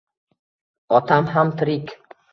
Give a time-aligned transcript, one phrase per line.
[1.01, 1.97] Otam ham tirik.